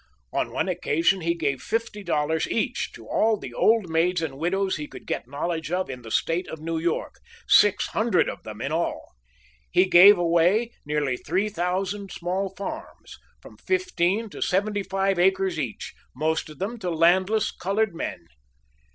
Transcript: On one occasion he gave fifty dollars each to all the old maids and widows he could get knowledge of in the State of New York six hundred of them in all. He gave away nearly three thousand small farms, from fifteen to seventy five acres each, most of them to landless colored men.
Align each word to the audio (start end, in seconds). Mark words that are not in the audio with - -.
On 0.33 0.51
one 0.51 0.67
occasion 0.67 1.21
he 1.21 1.35
gave 1.35 1.61
fifty 1.61 2.01
dollars 2.03 2.47
each 2.49 2.91
to 2.93 3.05
all 3.05 3.37
the 3.37 3.53
old 3.53 3.87
maids 3.87 4.19
and 4.23 4.39
widows 4.39 4.77
he 4.77 4.87
could 4.87 5.05
get 5.05 5.27
knowledge 5.27 5.71
of 5.71 5.91
in 5.91 6.01
the 6.01 6.09
State 6.09 6.47
of 6.47 6.59
New 6.59 6.79
York 6.79 7.19
six 7.47 7.85
hundred 7.89 8.27
of 8.27 8.41
them 8.41 8.61
in 8.61 8.71
all. 8.71 9.11
He 9.69 9.85
gave 9.85 10.17
away 10.17 10.71
nearly 10.87 11.17
three 11.17 11.49
thousand 11.49 12.11
small 12.11 12.49
farms, 12.57 13.19
from 13.43 13.57
fifteen 13.57 14.27
to 14.31 14.41
seventy 14.41 14.81
five 14.81 15.19
acres 15.19 15.59
each, 15.59 15.93
most 16.15 16.49
of 16.49 16.57
them 16.57 16.79
to 16.79 16.89
landless 16.89 17.51
colored 17.51 17.93
men. 17.93 18.25